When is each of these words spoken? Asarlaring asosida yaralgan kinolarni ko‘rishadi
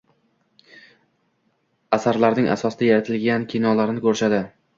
Asarlaring 1.99 2.49
asosida 2.55 2.89
yaralgan 2.89 3.47
kinolarni 3.53 4.05
ko‘rishadi 4.09 4.43